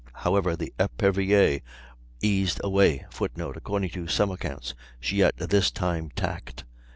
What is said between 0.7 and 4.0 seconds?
Epervier eased away [Footnote: According